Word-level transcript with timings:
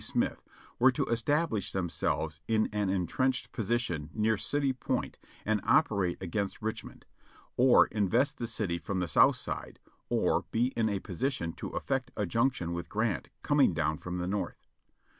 Smith, 0.03 0.41
were 0.79 0.89
to 0.91 1.05
establish 1.05 1.71
themselves 1.71 2.41
in 2.47 2.67
an 2.73 2.89
entrenched 2.89 3.51
position 3.51 4.09
near 4.15 4.35
City 4.35 4.73
Point 4.73 5.19
and 5.45 5.61
operate 5.63 6.17
against 6.23 6.59
Rich 6.59 6.83
mond, 6.83 7.05
or 7.55 7.85
invest 7.85 8.39
the 8.39 8.47
city 8.47 8.79
from 8.79 8.99
the 8.99 9.07
south 9.07 9.35
side, 9.35 9.77
or 10.09 10.45
be 10.49 10.69
in 10.69 10.89
a 10.89 10.97
position 10.97 11.53
to 11.53 11.69
effect 11.75 12.09
a 12.17 12.25
junction 12.25 12.73
with 12.73 12.89
Grant 12.89 13.29
coming 13.43 13.75
down 13.75 13.99
from 13.99 14.17
the 14.17 14.25
north. 14.25 14.65